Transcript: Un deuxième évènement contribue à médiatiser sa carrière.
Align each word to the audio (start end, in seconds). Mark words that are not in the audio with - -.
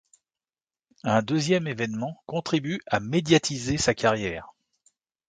Un 1.03 1.21
deuxième 1.21 1.67
évènement 1.67 2.23
contribue 2.25 2.81
à 2.87 2.99
médiatiser 2.99 3.77
sa 3.77 3.93
carrière. 3.93 4.49